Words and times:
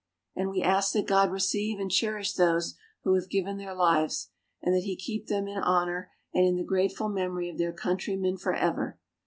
And 0.35 0.49
we 0.49 0.63
ask 0.63 0.93
that 0.93 1.05
God 1.05 1.31
receive 1.31 1.77
and 1.77 1.91
cherish 1.91 2.33
those 2.33 2.73
who 3.03 3.13
have 3.13 3.29
given 3.29 3.57
their 3.57 3.75
lives, 3.75 4.31
and 4.59 4.73
that 4.73 4.81
He 4.85 4.95
keep 4.95 5.27
them 5.27 5.47
in 5.47 5.59
honor 5.59 6.09
and 6.33 6.43
in 6.43 6.55
the 6.55 6.63
grateful 6.63 7.07
memory 7.07 7.49
of 7.51 7.59
their 7.59 7.71
countrymen 7.71 8.37
forever. 8.37 8.97